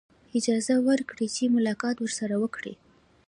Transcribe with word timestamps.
اجازه 0.37 0.75
ورکړي 0.87 1.27
چې 1.35 1.53
ملاقات 1.55 1.95
ورسره 1.99 2.35
وکړي. 2.43 2.73